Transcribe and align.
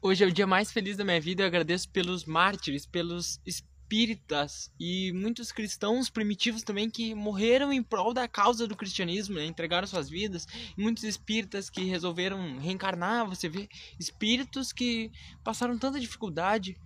Hoje 0.00 0.22
é 0.22 0.26
o 0.28 0.32
dia 0.32 0.46
mais 0.46 0.70
feliz 0.70 0.96
da 0.96 1.02
minha 1.02 1.20
vida. 1.20 1.42
Eu 1.42 1.48
agradeço 1.48 1.88
pelos 1.88 2.24
mártires, 2.24 2.86
pelos 2.86 3.40
espíritas 3.44 4.72
e 4.78 5.12
muitos 5.12 5.50
cristãos 5.50 6.08
primitivos 6.08 6.62
também 6.62 6.88
que 6.88 7.16
morreram 7.16 7.72
em 7.72 7.82
prol 7.82 8.14
da 8.14 8.28
causa 8.28 8.68
do 8.68 8.76
cristianismo, 8.76 9.34
né? 9.34 9.44
entregaram 9.44 9.88
suas 9.88 10.08
vidas. 10.08 10.46
Muitos 10.76 11.02
espíritas 11.02 11.68
que 11.68 11.82
resolveram 11.82 12.58
reencarnar. 12.58 13.28
Você 13.28 13.48
vê 13.48 13.68
espíritos 13.98 14.72
que 14.72 15.10
passaram 15.42 15.76
tanta 15.76 15.98
dificuldade. 15.98 16.76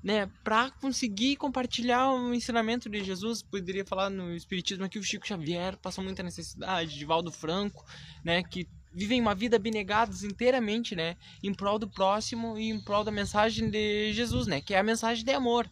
Né, 0.00 0.30
para 0.44 0.70
conseguir 0.70 1.34
compartilhar 1.34 2.12
o 2.12 2.32
ensinamento 2.32 2.88
de 2.88 3.02
Jesus, 3.02 3.42
poderia 3.42 3.84
falar 3.84 4.08
no 4.08 4.32
Espiritismo 4.32 4.84
aqui 4.84 4.96
o 4.96 5.02
Chico 5.02 5.26
Xavier 5.26 5.76
passou 5.76 6.04
muita 6.04 6.22
necessidade, 6.22 6.96
de 6.96 7.04
Valdo 7.04 7.32
Franco, 7.32 7.84
né, 8.24 8.44
que 8.44 8.68
vivem 8.98 9.20
uma 9.20 9.34
vida 9.34 9.56
abnegados 9.56 10.24
inteiramente, 10.24 10.96
né, 10.96 11.16
em 11.42 11.54
prol 11.54 11.78
do 11.78 11.88
próximo 11.88 12.58
e 12.58 12.68
em 12.68 12.80
prol 12.80 13.04
da 13.04 13.12
mensagem 13.12 13.70
de 13.70 14.12
Jesus, 14.12 14.48
né, 14.48 14.60
que 14.60 14.74
é 14.74 14.78
a 14.78 14.82
mensagem 14.82 15.24
de 15.24 15.32
amor. 15.32 15.70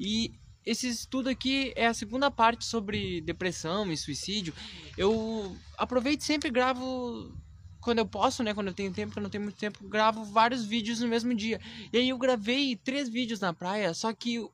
E 0.00 0.32
esse 0.64 0.88
estudo 0.88 1.28
aqui 1.28 1.72
é 1.76 1.86
a 1.86 1.94
segunda 1.94 2.28
parte 2.28 2.64
sobre 2.64 3.20
depressão 3.20 3.90
e 3.92 3.96
suicídio. 3.96 4.52
Eu 4.98 5.56
aproveito 5.78 6.22
sempre 6.22 6.50
gravo 6.50 7.32
quando 7.80 7.98
eu 7.98 8.06
posso, 8.06 8.42
né, 8.42 8.52
quando 8.52 8.66
eu 8.66 8.74
tenho 8.74 8.92
tempo, 8.92 9.12
quando 9.12 9.18
eu 9.18 9.22
não 9.22 9.30
tenho 9.30 9.44
muito 9.44 9.58
tempo, 9.58 9.88
gravo 9.88 10.24
vários 10.24 10.64
vídeos 10.64 11.00
no 11.00 11.06
mesmo 11.06 11.32
dia. 11.34 11.60
E 11.92 11.98
aí 11.98 12.08
eu 12.08 12.18
gravei 12.18 12.74
três 12.74 13.08
vídeos 13.08 13.38
na 13.38 13.54
praia, 13.54 13.94
só 13.94 14.12
que 14.12 14.44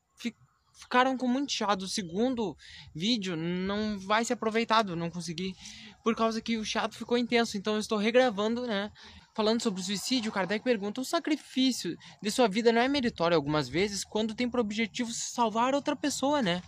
ficaram 0.83 1.17
com 1.17 1.27
muito 1.29 1.53
chato. 1.53 1.83
O 1.83 1.89
segundo 1.89 2.57
vídeo 2.95 3.37
não 3.37 3.99
vai 3.99 4.25
ser 4.25 4.35
aproveitado, 4.35 4.97
não 4.97 5.11
consegui, 5.11 5.55
por 6.03 6.15
causa 6.15 6.41
que 6.41 6.57
o 6.57 6.65
chato 6.65 6.97
ficou 6.97 7.17
intenso. 7.17 7.57
Então 7.57 7.75
eu 7.75 7.81
estou 7.81 7.99
regravando, 7.99 8.67
né? 8.67 8.91
Falando 9.35 9.63
sobre 9.63 9.81
o 9.81 9.85
suicídio, 9.85 10.33
Kardec 10.33 10.63
pergunta: 10.63 11.01
o 11.01 11.05
sacrifício 11.05 11.97
de 12.23 12.31
sua 12.31 12.49
vida 12.49 12.73
não 12.73 12.81
é 12.81 12.89
meritório 12.89 13.37
algumas 13.37 13.69
vezes 13.69 14.05
quando 14.05 14.35
tem 14.35 14.49
por 14.49 14.61
objetivo 14.61 15.13
salvar 15.13 15.75
outra 15.75 15.97
pessoa, 15.97 16.43
né? 16.43 16.63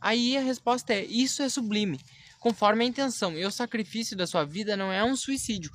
Aí 0.00 0.36
a 0.36 0.40
resposta 0.40 0.92
é: 0.92 1.04
isso 1.04 1.42
é 1.42 1.48
sublime, 1.48 1.98
conforme 2.40 2.84
a 2.84 2.88
intenção. 2.88 3.32
E 3.32 3.44
o 3.44 3.50
sacrifício 3.50 4.16
da 4.16 4.26
sua 4.26 4.44
vida 4.44 4.76
não 4.76 4.92
é 4.92 5.02
um 5.02 5.16
suicídio, 5.16 5.70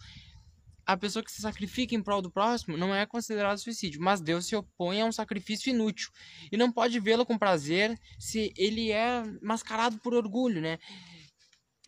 a 0.85 0.97
pessoa 0.97 1.23
que 1.23 1.31
se 1.31 1.41
sacrifica 1.41 1.95
em 1.95 2.01
prol 2.01 2.21
do 2.21 2.31
próximo 2.31 2.77
não 2.77 2.93
é 2.93 3.05
considerado 3.05 3.57
suicídio, 3.57 4.01
mas 4.01 4.21
Deus 4.21 4.47
se 4.47 4.55
opõe 4.55 5.01
a 5.01 5.05
um 5.05 5.11
sacrifício 5.11 5.69
inútil 5.69 6.09
e 6.51 6.57
não 6.57 6.71
pode 6.71 6.99
vê-lo 6.99 7.25
com 7.25 7.37
prazer 7.37 7.97
se 8.19 8.53
ele 8.57 8.91
é 8.91 9.23
mascarado 9.41 9.97
por 9.99 10.13
orgulho, 10.13 10.61
né? 10.61 10.77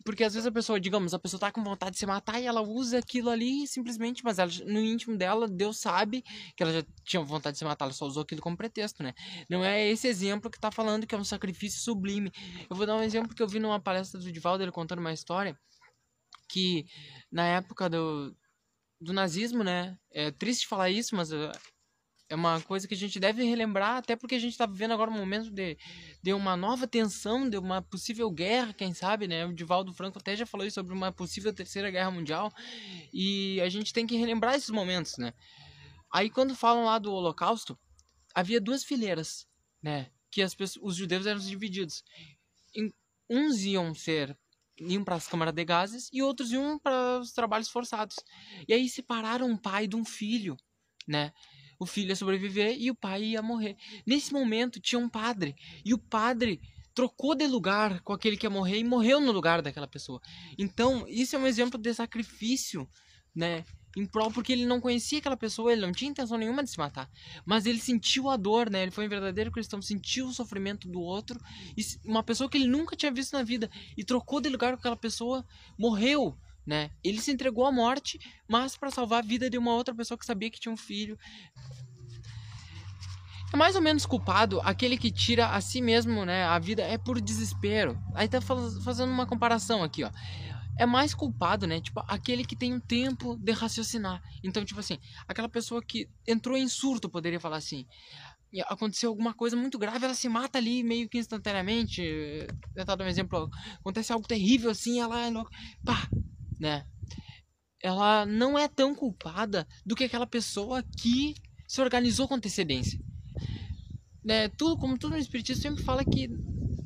Porque 0.06 0.22
às 0.22 0.34
vezes 0.34 0.46
a 0.46 0.52
pessoa, 0.52 0.78
digamos, 0.78 1.12
a 1.12 1.18
pessoa 1.18 1.40
tá 1.40 1.50
com 1.50 1.64
vontade 1.64 1.94
de 1.94 1.98
se 1.98 2.06
matar 2.06 2.40
e 2.40 2.46
ela 2.46 2.62
usa 2.62 2.98
aquilo 2.98 3.28
ali 3.28 3.66
simplesmente, 3.66 4.22
mas 4.22 4.38
ela, 4.38 4.50
no 4.64 4.78
íntimo 4.78 5.16
dela, 5.16 5.48
Deus 5.48 5.80
sabe 5.80 6.22
que 6.56 6.62
ela 6.62 6.72
já 6.72 6.84
tinha 7.04 7.20
vontade 7.20 7.54
de 7.54 7.58
se 7.58 7.64
matar, 7.64 7.86
ela 7.86 7.92
só 7.92 8.06
usou 8.06 8.22
aquilo 8.22 8.40
como 8.40 8.56
pretexto, 8.56 9.02
né? 9.02 9.12
Não 9.50 9.64
é 9.64 9.84
esse 9.84 10.06
exemplo 10.06 10.48
que 10.48 10.60
tá 10.60 10.70
falando 10.70 11.08
que 11.08 11.14
é 11.14 11.18
um 11.18 11.24
sacrifício 11.24 11.80
sublime. 11.80 12.30
Eu 12.70 12.76
vou 12.76 12.86
dar 12.86 12.94
um 12.94 13.02
exemplo 13.02 13.34
que 13.34 13.42
eu 13.42 13.48
vi 13.48 13.58
numa 13.58 13.80
palestra 13.80 14.20
do 14.20 14.30
Divaldo, 14.30 14.62
ele 14.62 14.70
contando 14.70 15.00
uma 15.00 15.12
história 15.12 15.58
que 16.48 16.86
na 17.30 17.44
época 17.44 17.90
do, 17.90 18.32
do 19.00 19.12
nazismo, 19.12 19.64
né? 19.64 19.98
É 20.12 20.30
triste 20.30 20.68
falar 20.68 20.88
isso, 20.88 21.16
mas 21.16 21.32
uh, 21.32 21.50
é 22.28 22.34
uma 22.34 22.60
coisa 22.60 22.88
que 22.88 22.94
a 22.94 22.96
gente 22.96 23.20
deve 23.20 23.44
relembrar, 23.44 23.96
até 23.96 24.16
porque 24.16 24.34
a 24.34 24.38
gente 24.38 24.52
está 24.52 24.66
vivendo 24.66 24.92
agora 24.92 25.10
um 25.10 25.16
momento 25.16 25.50
de, 25.50 25.78
de 26.22 26.32
uma 26.32 26.56
nova 26.56 26.86
tensão, 26.86 27.48
de 27.48 27.56
uma 27.56 27.80
possível 27.80 28.30
guerra, 28.30 28.72
quem 28.72 28.92
sabe, 28.92 29.28
né? 29.28 29.46
O 29.46 29.54
Divaldo 29.54 29.92
Franco 29.92 30.18
até 30.18 30.34
já 30.34 30.44
falou 30.44 30.68
sobre 30.70 30.92
uma 30.92 31.12
possível 31.12 31.52
terceira 31.54 31.90
guerra 31.90 32.10
mundial, 32.10 32.52
e 33.12 33.60
a 33.60 33.68
gente 33.68 33.92
tem 33.92 34.06
que 34.06 34.16
relembrar 34.16 34.54
esses 34.54 34.70
momentos, 34.70 35.16
né? 35.18 35.32
Aí 36.12 36.28
quando 36.28 36.54
falam 36.54 36.84
lá 36.84 36.98
do 36.98 37.12
Holocausto, 37.12 37.78
havia 38.34 38.60
duas 38.60 38.84
fileiras, 38.84 39.46
né? 39.82 40.10
Que 40.30 40.42
as 40.42 40.54
pessoas, 40.54 40.84
os 40.84 40.96
judeus 40.96 41.26
eram 41.26 41.40
divididos. 41.40 42.02
Em, 42.74 42.92
uns 43.30 43.60
iam 43.62 43.94
ser 43.94 44.36
iam 44.78 45.02
para 45.02 45.14
as 45.14 45.26
câmaras 45.26 45.54
de 45.54 45.64
gases 45.64 46.10
e 46.12 46.22
outros 46.22 46.52
iam 46.52 46.78
para 46.78 47.18
os 47.18 47.32
trabalhos 47.32 47.68
forçados. 47.68 48.16
E 48.68 48.74
aí 48.74 48.88
separaram 48.88 49.46
um 49.48 49.56
pai 49.56 49.86
de 49.86 49.96
um 49.96 50.04
filho, 50.04 50.56
né? 51.08 51.32
O 51.78 51.86
filho 51.86 52.08
ia 52.08 52.16
sobreviver 52.16 52.76
e 52.78 52.90
o 52.90 52.94
pai 52.94 53.22
ia 53.22 53.42
morrer. 53.42 53.76
Nesse 54.06 54.32
momento 54.32 54.80
tinha 54.80 54.98
um 54.98 55.08
padre 55.08 55.54
e 55.84 55.92
o 55.92 55.98
padre 55.98 56.60
trocou 56.94 57.34
de 57.34 57.46
lugar 57.46 58.00
com 58.00 58.12
aquele 58.12 58.36
que 58.36 58.46
ia 58.46 58.50
morrer 58.50 58.78
e 58.78 58.84
morreu 58.84 59.20
no 59.20 59.30
lugar 59.30 59.60
daquela 59.60 59.86
pessoa. 59.86 60.20
Então, 60.58 61.06
isso 61.06 61.36
é 61.36 61.38
um 61.38 61.46
exemplo 61.46 61.78
de 61.78 61.92
sacrifício, 61.92 62.88
né? 63.34 63.64
em 63.96 64.04
prol 64.04 64.30
porque 64.30 64.52
ele 64.52 64.66
não 64.66 64.80
conhecia 64.80 65.18
aquela 65.18 65.36
pessoa, 65.36 65.72
ele 65.72 65.80
não 65.80 65.92
tinha 65.92 66.10
intenção 66.10 66.36
nenhuma 66.36 66.62
de 66.62 66.70
se 66.70 66.78
matar, 66.78 67.10
mas 67.46 67.64
ele 67.64 67.80
sentiu 67.80 68.28
a 68.28 68.36
dor, 68.36 68.68
né? 68.68 68.82
Ele 68.82 68.90
foi 68.90 69.06
um 69.06 69.08
verdadeiro 69.08 69.50
cristão, 69.50 69.80
sentiu 69.80 70.26
o 70.26 70.34
sofrimento 70.34 70.86
do 70.86 71.00
outro 71.00 71.40
uma 72.04 72.22
pessoa 72.22 72.48
que 72.48 72.58
ele 72.58 72.68
nunca 72.68 72.94
tinha 72.94 73.10
visto 73.10 73.32
na 73.32 73.42
vida 73.42 73.70
e 73.96 74.04
trocou 74.04 74.40
de 74.40 74.50
lugar 74.50 74.74
com 74.74 74.80
aquela 74.80 74.96
pessoa, 74.96 75.44
morreu, 75.78 76.36
né? 76.66 76.90
Ele 77.04 77.20
se 77.20 77.30
entregou 77.30 77.64
à 77.64 77.72
morte, 77.72 78.18
mas 78.48 78.76
para 78.76 78.90
salvar 78.90 79.22
a 79.22 79.26
vida 79.26 79.48
de 79.48 79.56
uma 79.56 79.74
outra 79.74 79.94
pessoa 79.94 80.18
que 80.18 80.26
sabia 80.26 80.50
que 80.50 80.60
tinha 80.60 80.72
um 80.72 80.76
filho. 80.76 81.18
É 83.52 83.56
mais 83.56 83.76
ou 83.76 83.82
menos 83.82 84.04
culpado 84.04 84.60
aquele 84.62 84.98
que 84.98 85.10
tira 85.10 85.48
a 85.50 85.60
si 85.60 85.80
mesmo, 85.80 86.24
né, 86.24 86.44
a 86.44 86.58
vida 86.58 86.82
é 86.82 86.98
por 86.98 87.20
desespero. 87.20 87.96
Aí 88.14 88.28
tá 88.28 88.40
fazendo 88.40 89.10
uma 89.10 89.26
comparação 89.26 89.84
aqui, 89.84 90.02
ó 90.02 90.10
é 90.78 90.84
mais 90.84 91.14
culpado, 91.14 91.66
né? 91.66 91.80
Tipo, 91.80 92.04
aquele 92.06 92.44
que 92.44 92.54
tem 92.54 92.74
um 92.74 92.80
tempo 92.80 93.36
de 93.36 93.52
raciocinar. 93.52 94.22
Então, 94.44 94.64
tipo 94.64 94.78
assim, 94.78 94.98
aquela 95.26 95.48
pessoa 95.48 95.82
que 95.82 96.08
entrou 96.26 96.56
em 96.56 96.68
surto, 96.68 97.08
poderia 97.08 97.40
falar 97.40 97.56
assim. 97.56 97.86
Aconteceu 98.68 99.10
alguma 99.10 99.34
coisa 99.34 99.56
muito 99.56 99.78
grave, 99.78 100.04
ela 100.04 100.14
se 100.14 100.28
mata 100.28 100.58
ali 100.58 100.82
meio 100.82 101.08
que 101.08 101.18
instantaneamente. 101.18 102.02
Tentar 102.74 102.94
dar 102.94 103.04
um 103.04 103.08
exemplo. 103.08 103.50
Acontece 103.80 104.12
algo 104.12 104.28
terrível 104.28 104.70
assim, 104.70 105.00
ela 105.00 105.26
é 105.26 105.30
louca. 105.30 105.50
Pá! 105.84 106.08
Né? 106.58 106.86
Ela 107.82 108.24
não 108.26 108.58
é 108.58 108.68
tão 108.68 108.94
culpada 108.94 109.66
do 109.84 109.94
que 109.94 110.04
aquela 110.04 110.26
pessoa 110.26 110.82
que 110.82 111.34
se 111.68 111.80
organizou 111.80 112.26
com 112.26 112.34
antecedência. 112.34 112.98
Né? 114.24 114.48
Tudo, 114.48 114.76
como 114.78 114.98
tudo 114.98 115.12
no 115.12 115.18
Espiritismo 115.18 115.62
sempre 115.62 115.84
fala 115.84 116.04
que 116.04 116.28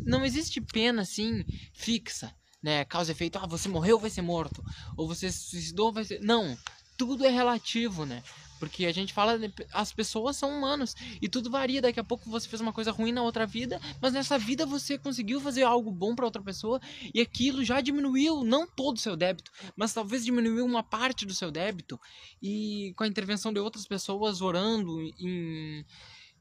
não 0.05 0.25
existe 0.25 0.61
pena 0.61 1.03
assim 1.03 1.45
fixa 1.73 2.35
né, 2.63 2.85
causa 2.85 3.11
e 3.11 3.15
efeito, 3.15 3.39
ah, 3.39 3.47
você 3.47 3.69
morreu, 3.69 3.99
vai 3.99 4.11
ser 4.11 4.23
morto, 4.23 4.63
ou 4.97 5.09
você 5.09 5.31
se 5.31 5.51
suicidou, 5.51 5.93
vai 5.93 6.05
ser... 6.05 6.21
Não, 6.21 6.57
tudo 6.97 7.25
é 7.25 7.31
relativo, 7.31 8.05
né? 8.05 8.23
Porque 8.61 8.85
a 8.85 8.93
gente 8.93 9.13
fala, 9.15 9.39
as 9.73 9.91
pessoas 9.91 10.37
são 10.37 10.57
humanos 10.57 10.95
e 11.21 11.29
tudo 11.29 11.51
varia. 11.51 11.81
Daqui 11.81 11.99
a 11.99 12.05
pouco 12.05 12.29
você 12.29 12.47
fez 12.47 12.61
uma 12.61 12.75
coisa 12.75 12.93
ruim 12.93 13.11
na 13.11 13.23
outra 13.23 13.47
vida, 13.47 13.81
mas 14.01 14.13
nessa 14.13 14.39
vida 14.39 14.67
você 14.67 14.99
conseguiu 14.99 15.41
fazer 15.41 15.63
algo 15.63 15.91
bom 15.91 16.15
para 16.15 16.27
outra 16.27 16.43
pessoa 16.43 16.79
e 17.15 17.23
aquilo 17.23 17.65
já 17.65 17.81
diminuiu, 17.81 18.45
não 18.45 18.67
todo 18.67 18.99
o 18.99 19.01
seu 19.01 19.17
débito, 19.17 19.51
mas 19.75 19.95
talvez 19.95 20.25
diminuiu 20.25 20.67
uma 20.67 20.83
parte 20.83 21.25
do 21.25 21.35
seu 21.35 21.51
débito. 21.51 21.99
E 22.43 22.93
com 22.97 23.05
a 23.05 23.09
intervenção 23.09 23.51
de 23.51 23.59
outras 23.59 23.87
pessoas 23.87 24.43
orando 24.43 25.01
em 25.19 25.85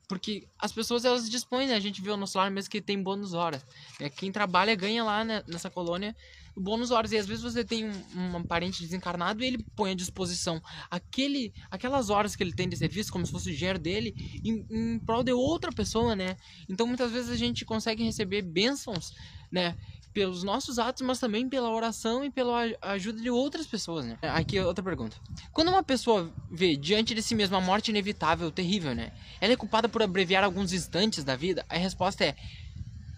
porque 0.09 0.47
as 0.57 0.71
pessoas 0.71 1.05
elas 1.05 1.29
dispõem, 1.29 1.67
né? 1.67 1.75
A 1.75 1.79
gente 1.79 2.01
viu 2.01 2.17
no 2.17 2.25
celular 2.25 2.49
mesmo 2.49 2.71
que 2.71 2.81
tem 2.81 3.01
bônus 3.01 3.33
horas. 3.33 3.63
É, 3.99 4.09
quem 4.09 4.31
trabalha 4.31 4.75
ganha 4.75 5.03
lá 5.03 5.23
né, 5.23 5.43
nessa 5.47 5.69
colônia 5.69 6.15
bônus 6.59 6.91
horas. 6.91 7.11
E 7.11 7.17
às 7.17 7.27
vezes 7.27 7.43
você 7.43 7.63
tem 7.63 7.85
um, 7.85 8.37
um 8.37 8.43
parente 8.43 8.81
desencarnado 8.81 9.43
e 9.43 9.47
ele 9.47 9.65
põe 9.75 9.91
à 9.91 9.95
disposição 9.95 10.61
aquele, 10.89 11.53
aquelas 11.71 12.09
horas 12.09 12.35
que 12.35 12.43
ele 12.43 12.53
tem 12.53 12.67
de 12.67 12.75
serviço, 12.75 13.11
como 13.11 13.25
se 13.25 13.31
fosse 13.31 13.49
o 13.51 13.55
dinheiro 13.55 13.79
dele, 13.79 14.13
em, 14.43 14.65
em 14.69 14.99
prol 14.99 15.23
de 15.23 15.31
outra 15.31 15.71
pessoa, 15.71 16.15
né? 16.15 16.35
Então 16.67 16.85
muitas 16.85 17.11
vezes 17.11 17.29
a 17.29 17.37
gente 17.37 17.63
consegue 17.63 18.03
receber 18.03 18.41
bênçãos, 18.41 19.13
né? 19.51 19.77
Pelos 20.13 20.43
nossos 20.43 20.79
atos, 20.79 21.01
mas 21.05 21.19
também 21.19 21.47
pela 21.47 21.69
oração 21.69 22.23
e 22.23 22.29
pela 22.29 22.63
ajuda 22.81 23.21
de 23.21 23.29
outras 23.29 23.67
pessoas, 23.67 24.05
né? 24.05 24.17
Aqui 24.21 24.59
outra 24.59 24.83
pergunta. 24.83 25.15
Quando 25.51 25.69
uma 25.69 25.83
pessoa 25.83 26.31
vê 26.51 26.75
diante 26.75 27.13
de 27.13 27.21
si 27.21 27.35
mesma 27.35 27.57
a 27.57 27.61
morte 27.61 27.89
inevitável, 27.89 28.51
terrível, 28.51 28.95
né? 28.95 29.11
Ela 29.39 29.53
é 29.53 29.55
culpada 29.55 29.87
por 29.87 30.01
abreviar 30.01 30.43
alguns 30.43 30.73
instantes 30.73 31.23
da 31.23 31.35
vida? 31.35 31.65
A 31.69 31.77
resposta 31.77 32.25
é 32.25 32.35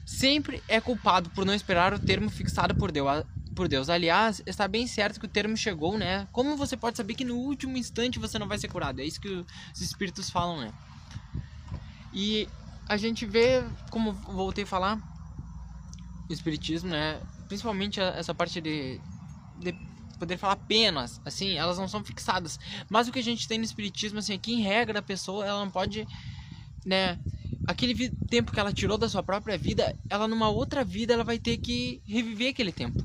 sempre 0.05 0.61
é 0.67 0.81
culpado 0.81 1.29
por 1.29 1.45
não 1.45 1.53
esperar 1.53 1.93
o 1.93 1.99
termo 1.99 2.29
fixado 2.29 2.75
por 2.75 2.91
Deus. 2.91 3.23
Por 3.55 3.67
Deus. 3.67 3.89
Aliás, 3.89 4.41
está 4.45 4.67
bem 4.67 4.87
certo 4.87 5.19
que 5.19 5.25
o 5.25 5.29
termo 5.29 5.57
chegou, 5.57 5.97
né? 5.97 6.27
Como 6.31 6.55
você 6.55 6.77
pode 6.77 6.97
saber 6.97 7.15
que 7.15 7.25
no 7.25 7.35
último 7.35 7.77
instante 7.77 8.17
você 8.17 8.39
não 8.39 8.47
vai 8.47 8.57
ser 8.57 8.69
curado? 8.69 9.01
É 9.01 9.05
isso 9.05 9.19
que 9.19 9.27
os 9.27 9.81
espíritos 9.81 10.29
falam, 10.29 10.59
né? 10.61 10.73
E 12.13 12.47
a 12.87 12.97
gente 12.97 13.25
vê, 13.25 13.63
como 13.89 14.13
voltei 14.13 14.63
a 14.63 14.67
falar, 14.67 15.10
espiritismo, 16.29 16.89
né? 16.89 17.21
Principalmente 17.47 17.99
essa 17.99 18.33
parte 18.33 18.61
de, 18.61 18.99
de 19.59 19.73
poder 20.17 20.37
falar 20.37 20.55
penas, 20.55 21.19
assim, 21.25 21.53
elas 21.57 21.77
não 21.77 21.87
são 21.87 22.03
fixadas. 22.03 22.59
Mas 22.89 23.07
o 23.07 23.11
que 23.11 23.19
a 23.19 23.23
gente 23.23 23.47
tem 23.47 23.57
no 23.57 23.63
espiritismo, 23.63 24.19
assim, 24.19 24.33
aqui 24.33 24.53
em 24.53 24.61
regra 24.61 24.99
a 24.99 25.01
pessoa, 25.01 25.45
ela 25.45 25.59
não 25.65 25.71
pode, 25.71 26.07
né? 26.85 27.19
Aquele 27.67 28.09
tempo 28.29 28.51
que 28.51 28.59
ela 28.59 28.73
tirou 28.73 28.97
da 28.97 29.09
sua 29.09 29.23
própria 29.23 29.57
vida, 29.57 29.97
ela 30.09 30.27
numa 30.27 30.49
outra 30.49 30.83
vida 30.83 31.13
ela 31.13 31.23
vai 31.23 31.37
ter 31.39 31.57
que 31.57 32.01
reviver 32.05 32.49
aquele 32.49 32.71
tempo. 32.71 33.03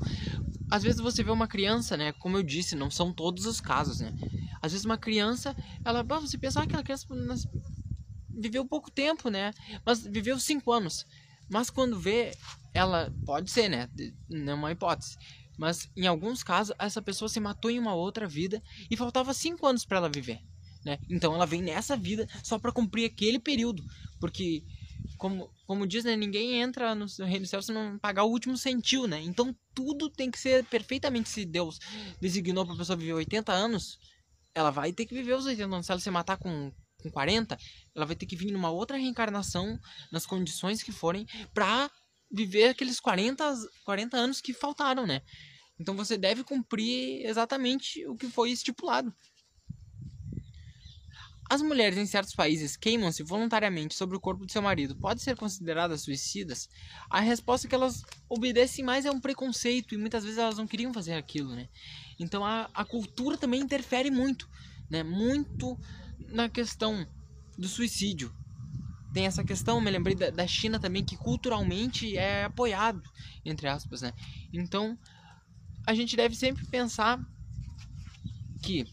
às 0.70 0.82
vezes 0.82 1.00
você 1.00 1.22
vê 1.22 1.30
uma 1.30 1.46
criança, 1.46 1.96
né? 1.96 2.12
Como 2.12 2.36
eu 2.36 2.42
disse, 2.42 2.74
não 2.74 2.90
são 2.90 3.12
todos 3.12 3.46
os 3.46 3.60
casos, 3.60 4.00
né? 4.00 4.12
Às 4.60 4.72
vezes 4.72 4.84
uma 4.84 4.98
criança, 4.98 5.54
ela, 5.84 6.02
você 6.02 6.36
pensa, 6.36 6.60
ah, 6.60 6.64
aquela 6.64 6.82
criança 6.82 7.06
viveu 8.28 8.64
pouco 8.64 8.90
tempo, 8.90 9.30
né? 9.30 9.52
Mas 9.84 10.02
viveu 10.02 10.38
cinco 10.38 10.72
anos. 10.72 11.06
Mas 11.48 11.70
quando 11.70 11.98
vê, 11.98 12.32
ela 12.74 13.12
pode 13.24 13.50
ser, 13.50 13.68
né? 13.68 13.88
Não 14.28 14.52
é 14.52 14.54
uma 14.54 14.72
hipótese. 14.72 15.16
Mas 15.58 15.88
em 15.96 16.06
alguns 16.06 16.42
casos, 16.42 16.74
essa 16.78 17.00
pessoa 17.00 17.28
se 17.28 17.40
matou 17.40 17.70
em 17.70 17.78
uma 17.78 17.94
outra 17.94 18.26
vida 18.26 18.62
e 18.90 18.96
faltava 18.96 19.32
cinco 19.32 19.66
anos 19.66 19.84
para 19.84 19.98
ela 19.98 20.08
viver, 20.08 20.40
né? 20.84 20.98
Então 21.08 21.34
ela 21.34 21.46
vem 21.46 21.62
nessa 21.62 21.96
vida 21.96 22.28
só 22.42 22.58
para 22.58 22.72
cumprir 22.72 23.06
aquele 23.06 23.38
período, 23.38 23.82
porque 24.20 24.62
como, 25.16 25.50
como 25.66 25.86
diz, 25.86 26.04
né, 26.04 26.14
ninguém 26.14 26.60
entra 26.60 26.94
no 26.94 27.06
reino 27.24 27.46
do 27.46 27.48
céu 27.48 27.62
se 27.62 27.72
não 27.72 27.98
pagar 27.98 28.24
o 28.24 28.30
último 28.30 28.56
centil, 28.56 29.06
né? 29.06 29.20
Então 29.22 29.56
tudo 29.74 30.10
tem 30.10 30.30
que 30.30 30.38
ser 30.38 30.64
perfeitamente 30.64 31.28
se 31.28 31.44
Deus 31.46 31.78
designou 32.20 32.66
para 32.66 32.76
pessoa 32.76 32.96
viver 32.96 33.14
80 33.14 33.52
anos, 33.52 33.98
ela 34.54 34.70
vai 34.70 34.92
ter 34.92 35.06
que 35.06 35.14
viver 35.14 35.34
os 35.34 35.46
80 35.46 35.74
anos. 35.74 35.86
Se 35.86 35.92
ela 35.92 36.00
se 36.00 36.10
matar 36.10 36.36
com 36.36 36.72
com 37.02 37.10
40, 37.10 37.56
ela 37.94 38.06
vai 38.06 38.16
ter 38.16 38.26
que 38.26 38.36
vir 38.36 38.52
numa 38.52 38.70
outra 38.70 38.96
reencarnação, 38.96 39.78
nas 40.10 40.26
condições 40.26 40.82
que 40.82 40.92
forem, 40.92 41.26
pra 41.54 41.90
viver 42.30 42.68
aqueles 42.68 43.00
40, 43.00 43.44
40 43.84 44.16
anos 44.16 44.40
que 44.40 44.52
faltaram, 44.52 45.06
né? 45.06 45.22
Então 45.78 45.94
você 45.94 46.16
deve 46.16 46.42
cumprir 46.42 47.24
exatamente 47.26 48.06
o 48.06 48.16
que 48.16 48.28
foi 48.28 48.50
estipulado. 48.50 49.14
As 51.48 51.62
mulheres 51.62 51.96
em 51.96 52.06
certos 52.06 52.34
países 52.34 52.76
queimam-se 52.76 53.22
voluntariamente 53.22 53.94
sobre 53.94 54.16
o 54.16 54.20
corpo 54.20 54.44
de 54.44 54.52
seu 54.52 54.60
marido. 54.60 54.96
Podem 54.96 55.22
ser 55.22 55.36
consideradas 55.36 56.02
suicidas? 56.02 56.68
A 57.08 57.20
resposta 57.20 57.66
é 57.66 57.68
que 57.68 57.74
elas 57.74 58.02
obedecem 58.28 58.84
mais 58.84 59.06
é 59.06 59.10
um 59.12 59.20
preconceito 59.20 59.94
e 59.94 59.98
muitas 59.98 60.24
vezes 60.24 60.38
elas 60.38 60.58
não 60.58 60.66
queriam 60.66 60.92
fazer 60.92 61.12
aquilo, 61.12 61.54
né? 61.54 61.68
Então 62.18 62.44
a, 62.44 62.68
a 62.74 62.84
cultura 62.84 63.36
também 63.36 63.60
interfere 63.60 64.10
muito, 64.10 64.48
né? 64.90 65.04
Muito 65.04 65.78
na 66.28 66.48
questão 66.48 67.06
do 67.56 67.68
suicídio. 67.68 68.34
Tem 69.12 69.26
essa 69.26 69.42
questão, 69.42 69.80
me 69.80 69.90
lembrei 69.90 70.14
da, 70.14 70.30
da 70.30 70.46
China 70.46 70.78
também, 70.78 71.04
que 71.04 71.16
culturalmente 71.16 72.16
é 72.16 72.44
apoiado, 72.44 73.02
entre 73.44 73.66
aspas, 73.66 74.02
né? 74.02 74.12
Então, 74.52 74.98
a 75.86 75.94
gente 75.94 76.16
deve 76.16 76.34
sempre 76.34 76.66
pensar 76.66 77.18
que 78.62 78.86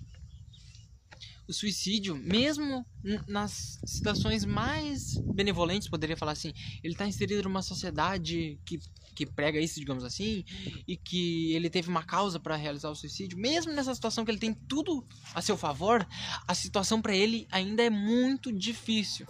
o 1.48 1.54
suicídio, 1.54 2.16
mesmo 2.16 2.86
nas 3.28 3.80
situações 3.86 4.46
mais 4.46 5.18
benevolentes, 5.18 5.90
poderia 5.90 6.16
falar 6.16 6.32
assim, 6.32 6.54
ele 6.84 6.94
está 6.94 7.06
inserido 7.06 7.44
numa 7.44 7.62
sociedade 7.62 8.60
que, 8.66 8.80
que 9.14 9.26
prega 9.26 9.60
isso, 9.60 9.80
digamos 9.80 10.04
assim, 10.04 10.46
e 10.88 10.96
que 10.96 11.54
ele 11.54 11.70
teve 11.70 11.90
uma 11.90 12.04
causa 12.04 12.40
para 12.40 12.56
realizar 12.56 12.90
o 12.90 12.96
suicídio, 12.96 13.38
mesmo 13.38 13.74
nessa 13.74 13.94
situação 13.94 14.24
que 14.24 14.32
ele 14.32 14.40
tem 14.40 14.54
tudo 14.54 15.06
a 15.34 15.42
seu 15.42 15.58
favor, 15.58 16.08
a 16.48 16.56
situação 16.56 17.02
para 17.02 17.16
ele 17.16 17.46
ainda 17.52 17.84
é 17.84 17.90
muito 17.90 18.52
difícil, 18.52 19.28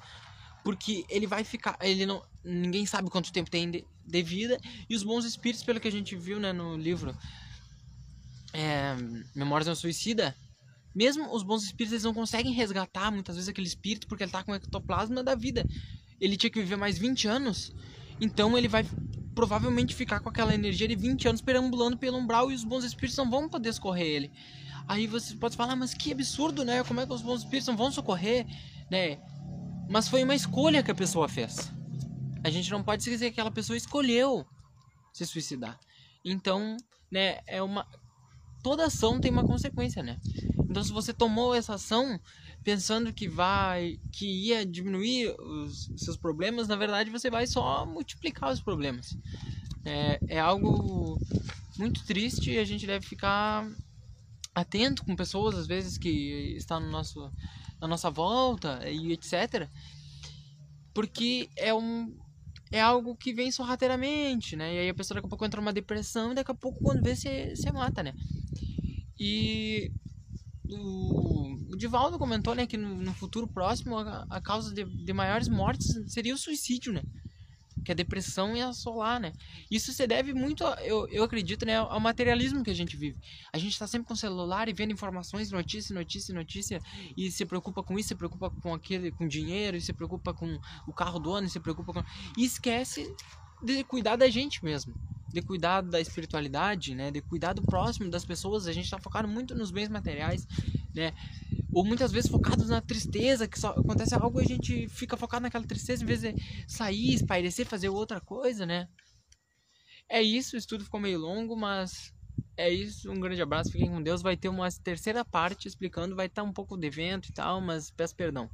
porque 0.64 1.06
ele 1.10 1.26
vai 1.26 1.44
ficar, 1.44 1.78
ele 1.82 2.06
não, 2.06 2.24
ninguém 2.44 2.86
sabe 2.86 3.10
quanto 3.10 3.34
tempo 3.34 3.50
tem 3.50 3.70
de, 3.72 3.86
de 4.06 4.22
vida 4.22 4.60
e 4.88 4.96
os 4.96 5.04
bons 5.04 5.26
espíritos, 5.26 5.64
pelo 5.64 5.80
que 5.80 5.88
a 5.88 5.92
gente 5.92 6.16
viu, 6.16 6.40
né, 6.40 6.54
no 6.54 6.78
livro 6.78 7.18
é, 8.54 8.96
Memórias 9.34 9.66
de 9.66 9.72
um 9.72 9.76
Suicida 9.76 10.36
mesmo 10.94 11.34
os 11.34 11.44
bons 11.44 11.64
espíritos 11.64 11.94
eles 11.94 12.04
não 12.04 12.14
conseguem 12.14 12.54
resgatar 12.54 13.12
muitas 13.12 13.36
vezes 13.36 13.50
aquele 13.50 13.68
espírito 13.68 14.08
porque 14.08 14.24
ele 14.24 14.30
está 14.30 14.44
com 14.44 14.52
o 14.52 14.56
ectoplasma 14.56 15.24
da 15.24 15.36
vida. 15.36 15.66
Ele 16.20 16.38
tinha 16.38 16.50
que 16.50 16.60
viver 16.60 16.76
mais 16.76 16.98
20 16.98 17.28
anos, 17.28 17.74
então 18.20 18.58
ele 18.58 18.68
vai 18.68 18.86
provavelmente 19.34 19.96
ficar 19.96 20.20
com 20.20 20.30
aquela 20.30 20.54
energia 20.54 20.88
de 20.88 20.96
20 20.96 21.28
anos 21.28 21.42
perambulando 21.42 21.98
pelo 21.98 22.18
umbral 22.18 22.52
e 22.52 22.56
os 22.56 22.64
bons 22.64 22.84
espíritos 22.84 23.18
não 23.18 23.30
vão 23.30 23.50
poder 23.50 23.74
socorrer 23.74 24.06
ele. 24.06 24.32
Aí 24.88 25.08
você 25.08 25.36
pode 25.36 25.56
falar, 25.56 25.76
mas 25.76 25.94
que 25.94 26.12
absurdo, 26.12 26.64
né? 26.64 26.84
Como 26.84 27.00
é 27.00 27.06
que 27.06 27.14
os 27.14 27.22
bons 27.22 27.40
espíritos 27.40 27.68
não 27.68 27.78
vão 27.78 27.92
socorrer, 27.92 28.46
né? 28.92 29.20
Mas 29.90 30.08
foi 30.08 30.24
uma 30.24 30.36
escolha 30.36 30.84
que 30.84 30.92
a 30.92 30.96
pessoa 30.96 31.28
fez. 31.28 31.72
A 32.44 32.50
gente 32.50 32.70
não 32.70 32.84
pode 32.84 33.04
dizer 33.04 33.28
que 33.28 33.40
aquela 33.40 33.52
pessoa 33.52 33.78
escolheu 33.78 34.46
se 35.14 35.26
suicidar. 35.26 35.80
Então, 36.26 36.78
né, 37.12 37.40
é 37.48 37.62
uma 37.62 37.88
toda 38.64 38.86
ação 38.86 39.20
tem 39.20 39.30
uma 39.30 39.46
consequência, 39.46 40.02
né? 40.02 40.18
Então, 40.58 40.84
se 40.84 40.92
você 40.92 41.14
tomou 41.14 41.54
essa 41.54 41.76
ação 41.76 42.20
pensando 42.64 43.14
que 43.14 43.28
vai, 43.28 44.00
que 44.12 44.26
ia 44.26 44.66
diminuir 44.66 45.36
os 45.40 45.92
seus 45.98 46.18
problemas, 46.18 46.68
na 46.68 46.78
verdade 46.78 47.12
você 47.12 47.30
vai 47.30 47.46
só 47.46 47.86
multiplicar 47.86 48.52
os 48.52 48.62
problemas. 48.62 49.16
É, 49.86 50.20
é 50.30 50.40
algo 50.40 51.20
muito 51.78 52.04
triste 52.06 52.52
e 52.52 52.58
a 52.58 52.64
gente 52.64 52.88
deve 52.88 53.06
ficar 53.06 53.70
atento 54.56 55.04
com 55.04 55.16
pessoas 55.16 55.56
às 55.56 55.68
vezes 55.68 55.98
que 55.98 56.56
estão 56.56 56.80
no 56.80 56.90
nosso, 56.90 57.30
na 57.82 57.88
nossa 57.88 58.10
volta 58.10 58.80
e 58.90 59.12
etc. 59.12 59.68
Porque 60.94 61.50
é 61.58 61.74
um 61.74 62.16
é 62.72 62.82
algo 62.82 63.16
que 63.16 63.32
vem 63.32 63.52
sorrateiramente, 63.52 64.56
né? 64.56 64.74
E 64.74 64.80
aí 64.80 64.90
a 64.90 64.94
pessoa 64.96 65.16
daqui 65.16 65.28
a 65.28 65.30
pouco 65.30 65.46
entra 65.46 65.62
numa 65.62 65.72
depressão 65.72 66.32
e 66.32 66.36
daqui 66.36 66.50
a 66.50 66.56
pouco 66.56 66.80
quando 66.82 67.04
vê 67.04 67.16
você 67.16 67.72
mata, 67.72 68.02
né? 68.02 68.16
E 69.20 69.92
o, 70.70 71.76
Divaldo 71.76 72.18
comentou 72.18 72.56
né, 72.56 72.66
que 72.66 72.78
no, 72.78 72.96
no 72.96 73.14
futuro 73.14 73.48
próximo 73.48 73.98
a, 73.98 74.26
a 74.30 74.42
causa 74.42 74.74
de, 74.74 74.86
de, 74.86 75.14
maiores 75.14 75.48
mortes 75.48 76.00
seria 76.08 76.34
o 76.34 76.38
suicídio, 76.38 76.94
né? 76.94 77.02
Que 77.84 77.92
a 77.92 77.96
depressão 77.96 78.56
ia 78.56 78.70
assolar, 78.70 79.20
né? 79.20 79.34
Isso 79.70 79.92
se 79.92 80.08
deve 80.08 80.34
muito, 80.34 80.64
eu, 80.82 81.06
eu 81.10 81.24
acredito, 81.24 81.66
né, 81.66 81.78
ao 81.78 82.00
materialismo 82.00 82.64
que 82.64 82.72
a 82.72 82.74
gente 82.74 82.96
vive. 82.96 83.18
A 83.52 83.58
gente 83.58 83.74
está 83.74 83.86
sempre 83.86 84.08
com 84.08 84.14
o 84.14 84.18
celular 84.18 84.70
e 84.70 84.74
vendo 84.74 84.94
informações, 84.94 85.52
notícia, 85.52 85.94
notícia, 85.94 86.34
notícia, 86.34 86.82
e 87.18 87.30
se 87.30 87.46
preocupa 87.46 87.84
com 87.84 88.00
isso, 88.00 88.10
se 88.10 88.16
preocupa 88.16 88.50
com 88.50 88.74
aquele, 88.74 89.12
com 89.12 89.28
dinheiro, 89.28 89.76
e 89.76 89.82
se 89.82 89.92
preocupa 89.92 90.34
com 90.34 90.58
o 90.88 90.94
carro 90.94 91.20
do 91.20 91.34
ano, 91.34 91.48
e 91.48 91.50
se 91.50 91.60
preocupa 91.60 91.92
com. 91.92 92.04
E 92.38 92.46
esquece 92.46 93.14
de 93.62 93.84
cuidar 93.84 94.16
da 94.16 94.30
gente 94.30 94.64
mesmo 94.64 94.94
de 95.34 95.42
cuidar 95.42 95.82
da 95.82 96.00
espiritualidade, 96.00 96.94
né, 96.94 97.10
de 97.10 97.22
cuidar 97.22 97.54
do 97.54 97.64
próximo, 97.64 98.10
das 98.10 98.24
pessoas, 98.24 98.68
a 98.68 98.72
gente 98.72 98.86
está 98.86 99.00
focado 99.00 99.28
muito 99.28 99.56
nos 99.56 99.72
bens 99.72 99.90
materiais, 99.90 100.48
né, 100.94 101.12
ou 101.74 101.84
muitas 101.84 102.12
vezes 102.12 102.30
focados 102.30 102.70
na 102.70 102.80
tristeza, 102.80 103.48
que 103.48 103.60
só 103.60 103.70
acontece 103.70 104.14
algo 104.14 104.40
e 104.40 104.44
a 104.44 104.48
gente 104.48 104.88
fica 104.88 105.18
focado 105.18 105.42
naquela 105.42 105.66
tristeza 105.66 106.04
em 106.04 106.06
vez 106.06 106.22
de 106.22 106.36
sair, 106.68 107.16
espairecer, 107.16 107.66
fazer 107.66 107.90
outra 107.90 108.22
coisa, 108.22 108.66
né. 108.66 108.88
É 110.08 110.22
isso, 110.22 110.56
o 110.56 110.60
estudo 110.60 110.84
ficou 110.84 111.00
meio 111.00 111.18
longo, 111.18 111.56
mas 111.56 112.14
é 112.56 112.70
isso, 112.70 113.12
um 113.12 113.20
grande 113.20 113.42
abraço, 113.42 113.72
fiquem 113.72 113.90
com 113.90 114.04
Deus, 114.04 114.22
vai 114.22 114.38
ter 114.38 114.50
uma 114.50 114.70
terceira 114.72 115.26
parte 115.26 115.68
explicando, 115.68 116.16
vai 116.16 116.28
estar 116.28 116.44
um 116.44 116.54
pouco 116.54 116.78
de 116.78 116.86
evento 116.86 117.30
e 117.30 117.34
tal, 117.34 117.60
mas 117.60 117.90
peço 117.90 118.16
perdão. 118.16 118.48